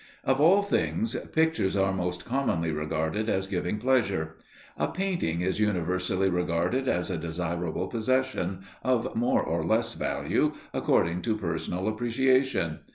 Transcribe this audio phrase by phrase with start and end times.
[0.23, 4.35] Of all things, pictures are most commonly regarded as giving pleasure.
[4.75, 11.21] A painting is universally regarded as a desirable possession of more or less value, according
[11.21, 12.79] to personal appreciation.